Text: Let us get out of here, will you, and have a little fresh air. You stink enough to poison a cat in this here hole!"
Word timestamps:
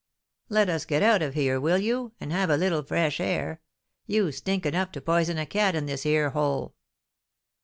Let 0.49 0.67
us 0.67 0.85
get 0.85 1.03
out 1.03 1.21
of 1.21 1.35
here, 1.35 1.61
will 1.61 1.77
you, 1.77 2.13
and 2.19 2.31
have 2.31 2.49
a 2.49 2.57
little 2.57 2.81
fresh 2.81 3.19
air. 3.19 3.61
You 4.07 4.31
stink 4.31 4.65
enough 4.65 4.91
to 4.93 4.99
poison 5.01 5.37
a 5.37 5.45
cat 5.45 5.75
in 5.75 5.85
this 5.85 6.01
here 6.01 6.31
hole!" 6.31 6.73